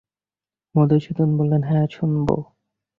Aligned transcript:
মধুসূদন 0.75 1.29
বললে, 1.37 1.57
হাঁ 1.67 1.85
শুনব। 1.91 2.27